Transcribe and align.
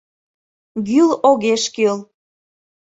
Гӱл 0.87 1.09
огеш 1.29 1.63
кӱл 1.75 1.97